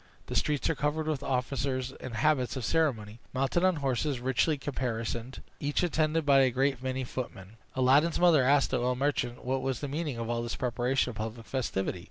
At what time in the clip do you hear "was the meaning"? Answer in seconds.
9.61-10.17